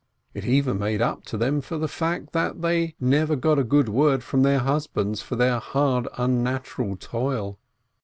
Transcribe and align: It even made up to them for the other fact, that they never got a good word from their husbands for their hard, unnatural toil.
It 0.33 0.45
even 0.45 0.79
made 0.79 0.99
up 0.99 1.25
to 1.25 1.37
them 1.37 1.61
for 1.61 1.75
the 1.77 1.81
other 1.83 1.87
fact, 1.87 2.33
that 2.33 2.63
they 2.63 2.95
never 2.99 3.35
got 3.35 3.59
a 3.59 3.63
good 3.63 3.87
word 3.87 4.23
from 4.23 4.41
their 4.41 4.57
husbands 4.57 5.21
for 5.21 5.35
their 5.35 5.59
hard, 5.59 6.07
unnatural 6.17 6.95
toil. 6.95 7.59